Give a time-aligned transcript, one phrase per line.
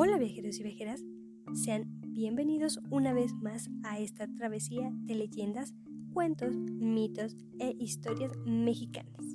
[0.00, 1.02] Hola viajeros y viajeras,
[1.54, 5.74] sean bienvenidos una vez más a esta travesía de leyendas,
[6.14, 9.26] cuentos, mitos e historias mexicanas.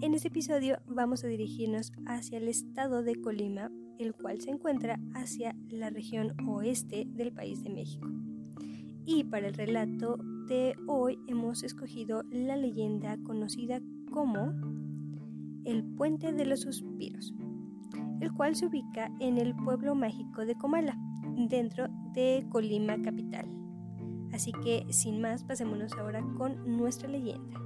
[0.00, 3.70] En este episodio vamos a dirigirnos hacia el estado de Colima,
[4.00, 8.08] el cual se encuentra hacia la región oeste del país de México.
[9.06, 10.16] Y para el relato
[10.48, 14.52] de hoy hemos escogido la leyenda conocida como
[15.64, 17.32] el Puente de los Suspiros,
[18.22, 20.96] el cual se ubica en el pueblo mágico de Comala,
[21.48, 23.46] dentro de Colima capital.
[24.32, 27.60] Así que sin más, pasémonos ahora con nuestra leyenda.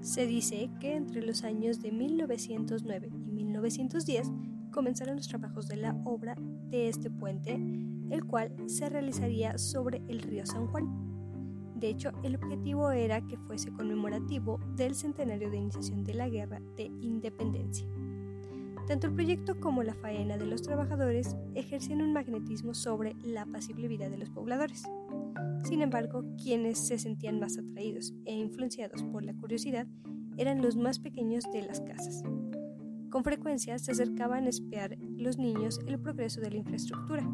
[0.00, 4.32] Se dice que entre los años de 1909 y 1910
[4.70, 6.36] comenzaron los trabajos de la obra
[6.70, 7.60] de este puente,
[8.10, 10.88] el cual se realizaría sobre el río San Juan.
[11.74, 16.60] De hecho, el objetivo era que fuese conmemorativo del centenario de iniciación de la Guerra
[16.78, 17.86] de Independencia.
[18.90, 23.86] Tanto el proyecto como la faena de los trabajadores ejercían un magnetismo sobre la apacible
[23.86, 24.82] vida de los pobladores.
[25.62, 29.86] Sin embargo, quienes se sentían más atraídos e influenciados por la curiosidad
[30.38, 32.24] eran los más pequeños de las casas.
[33.10, 37.24] Con frecuencia se acercaban a espiar los niños el progreso de la infraestructura,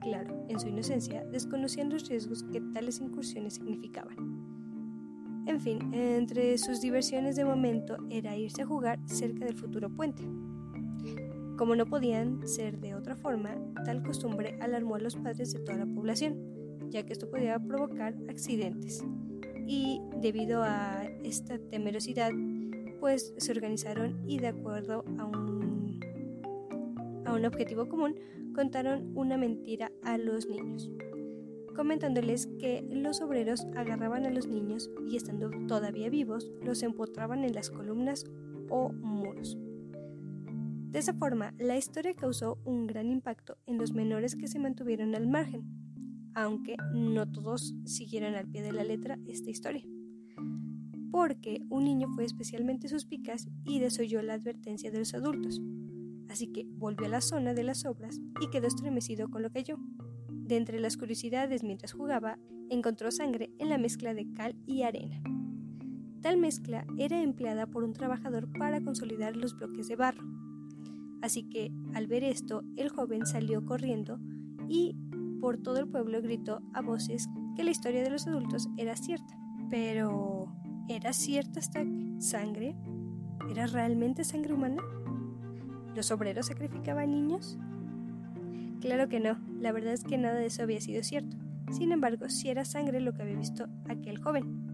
[0.00, 4.16] claro, en su inocencia, desconocían los riesgos que tales incursiones significaban.
[5.44, 10.24] En fin, entre sus diversiones de momento era irse a jugar cerca del futuro puente.
[11.58, 15.78] Como no podían ser de otra forma, tal costumbre alarmó a los padres de toda
[15.78, 16.36] la población,
[16.88, 19.04] ya que esto podía provocar accidentes.
[19.66, 22.30] Y debido a esta temerosidad,
[23.00, 26.00] pues se organizaron y de acuerdo a un,
[27.26, 28.14] a un objetivo común,
[28.54, 30.88] contaron una mentira a los niños,
[31.74, 37.54] comentándoles que los obreros agarraban a los niños y estando todavía vivos los empotraban en
[37.54, 38.24] las columnas
[38.70, 39.58] o muros.
[40.90, 45.14] De esa forma, la historia causó un gran impacto en los menores que se mantuvieron
[45.14, 45.62] al margen,
[46.34, 49.84] aunque no todos siguieron al pie de la letra esta historia.
[51.10, 55.60] Porque un niño fue especialmente suspicaz y desoyó la advertencia de los adultos,
[56.30, 59.58] así que volvió a la zona de las obras y quedó estremecido con lo que
[59.58, 59.78] halló.
[60.30, 62.38] De entre las curiosidades mientras jugaba,
[62.70, 65.20] encontró sangre en la mezcla de cal y arena.
[66.22, 70.37] Tal mezcla era empleada por un trabajador para consolidar los bloques de barro.
[71.22, 74.20] Así que, al ver esto, el joven salió corriendo
[74.68, 74.96] y
[75.40, 79.36] por todo el pueblo gritó a voces que la historia de los adultos era cierta.
[79.70, 80.46] Pero,
[80.88, 81.84] ¿era cierta esta
[82.18, 82.76] sangre?
[83.50, 84.82] ¿Era realmente sangre humana?
[85.94, 87.58] ¿Los obreros sacrificaban niños?
[88.80, 91.36] Claro que no, la verdad es que nada de eso había sido cierto.
[91.72, 94.67] Sin embargo, sí era sangre lo que había visto aquel joven,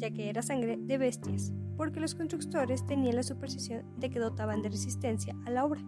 [0.00, 4.62] ya que era sangre de bestias, porque los constructores tenían la superstición de que dotaban
[4.62, 5.82] de resistencia a la obra.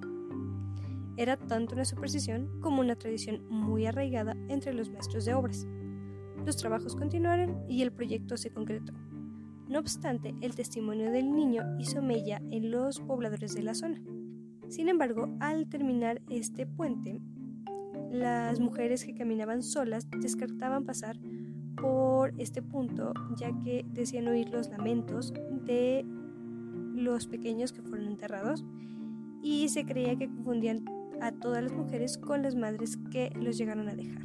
[1.16, 5.66] Era tanto una superstición como una tradición muy arraigada entre los maestros de obras.
[6.44, 8.92] Los trabajos continuaron y el proyecto se concretó.
[9.68, 14.02] No obstante, el testimonio del niño hizo mella en los pobladores de la zona.
[14.68, 17.20] Sin embargo, al terminar este puente,
[18.10, 21.18] las mujeres que caminaban solas descartaban pasar
[21.82, 25.34] por este punto, ya que decían oír los lamentos
[25.66, 26.06] de
[26.94, 28.64] los pequeños que fueron enterrados
[29.42, 30.84] y se creía que confundían
[31.20, 34.22] a todas las mujeres con las madres que los llegaron a dejar.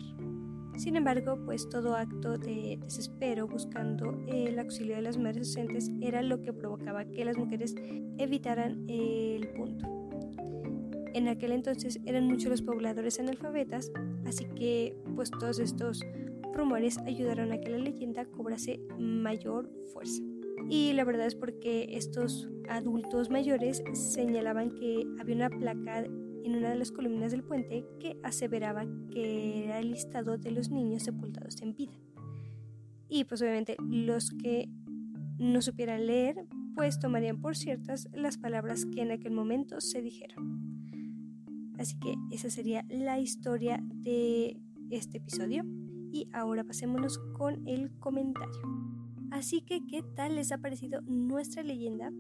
[0.78, 6.22] Sin embargo, pues todo acto de desespero buscando el auxilio de las madres ausentes era
[6.22, 7.74] lo que provocaba que las mujeres
[8.20, 9.88] evitaran el punto.
[11.16, 13.92] En aquel entonces eran muchos los pobladores analfabetas,
[14.28, 16.04] así que pues todos estos
[16.54, 20.22] rumores ayudaron a que la leyenda cobrase mayor fuerza.
[20.70, 26.70] Y la verdad es porque estos adultos mayores señalaban que había una placa en una
[26.70, 31.62] de las columnas del puente que aseveraba que era el listado de los niños sepultados
[31.62, 31.94] en vida.
[33.10, 34.70] Y pues obviamente los que
[35.38, 36.46] no supieran leer
[36.76, 40.58] pues tomarían por ciertas las palabras que en aquel momento se dijeron.
[41.80, 45.64] Así que esa sería la historia de este episodio.
[46.12, 48.62] Y ahora pasémonos con el comentario.
[49.32, 52.12] Así que, ¿qué tal les ha parecido nuestra leyenda?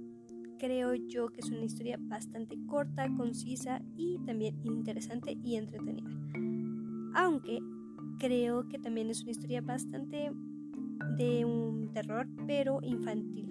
[0.60, 6.10] Creo yo que es una historia bastante corta, concisa y también interesante y entretenida.
[7.16, 7.60] Aunque
[8.19, 10.31] creo que también es una historia bastante
[11.18, 13.48] de un terror, pero infantil,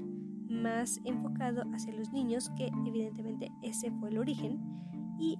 [0.51, 4.61] más enfocado hacia los niños, que evidentemente ese fue el origen,
[5.19, 5.39] y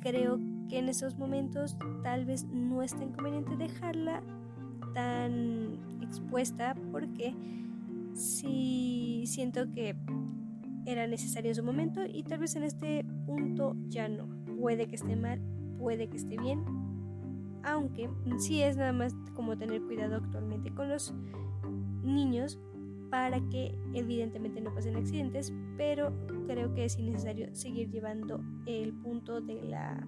[0.00, 4.22] creo que en esos momentos tal vez no es tan conveniente dejarla
[4.94, 7.34] tan expuesta porque
[8.14, 9.96] sí siento que
[10.86, 14.26] era necesario en su momento y tal vez en este punto ya no.
[14.58, 15.40] Puede que esté mal,
[15.78, 16.64] puede que esté bien,
[17.62, 21.14] aunque sí es nada más como tener cuidado actualmente con los
[22.02, 22.58] niños
[23.10, 26.12] para que evidentemente no pasen accidentes, pero
[26.46, 30.06] creo que es innecesario seguir llevando el punto de la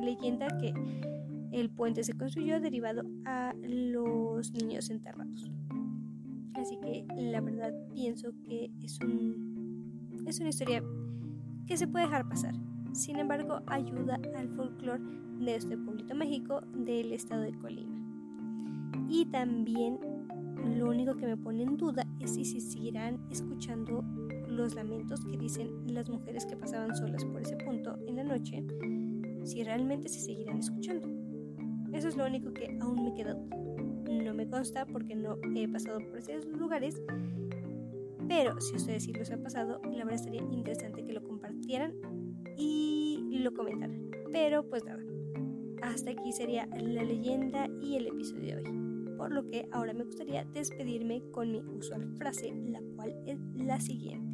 [0.00, 0.72] leyenda que
[1.52, 5.50] el puente se construyó derivado a los niños enterrados.
[6.54, 10.82] Así que la verdad pienso que es, un, es una historia
[11.66, 12.54] que se puede dejar pasar.
[12.92, 15.02] Sin embargo, ayuda al folclore
[15.38, 17.96] de este pueblito México del estado de Colima.
[19.08, 19.98] Y también
[20.64, 24.04] lo único que me pone en duda es si se seguirán escuchando
[24.46, 28.64] los lamentos que dicen las mujeres que pasaban solas por ese punto en la noche,
[29.44, 31.08] si realmente se seguirán escuchando.
[31.92, 33.34] Eso es lo único que aún me queda.
[33.34, 37.02] No me consta porque no he pasado por esos lugares,
[38.28, 41.94] pero si ustedes sí los han pasado, la verdad estaría interesante que lo compartieran
[42.56, 44.10] y lo comentaran.
[44.32, 45.02] Pero pues nada,
[45.82, 49.16] hasta aquí sería la leyenda y el episodio de hoy.
[49.16, 53.80] Por lo que ahora me gustaría despedirme con mi usual frase, la cual es la
[53.80, 54.30] siguiente.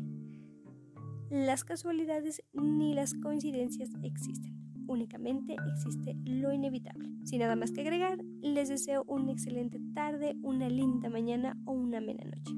[1.30, 4.55] Las casualidades ni las coincidencias existen,
[4.86, 7.10] únicamente existe lo inevitable.
[7.24, 11.98] Sin nada más que agregar, les deseo una excelente tarde, una linda mañana o una
[11.98, 12.54] amena noche.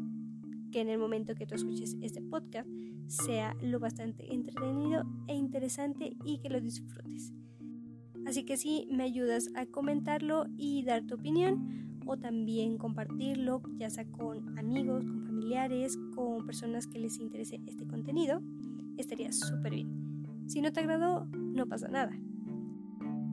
[0.71, 2.69] Que en el momento que tú escuches este podcast
[3.07, 7.33] sea lo bastante entretenido e interesante y que lo disfrutes.
[8.27, 13.89] Así que si me ayudas a comentarlo y dar tu opinión o también compartirlo, ya
[13.89, 18.43] sea con amigos, con familiares, con personas que les interese este contenido,
[18.99, 20.08] estaría súper bien.
[20.49, 22.11] Si no te agradó, no pasa nada.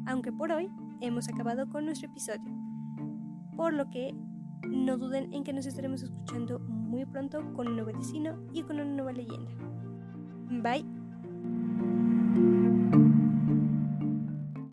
[0.06, 0.70] Aunque por hoy
[1.00, 2.52] hemos acabado con nuestro episodio,
[3.56, 4.14] por lo que
[4.68, 8.82] no duden en que nos estaremos escuchando muy pronto con un nuevo vecino y con
[8.82, 9.52] una nueva leyenda.
[10.62, 10.86] Bye.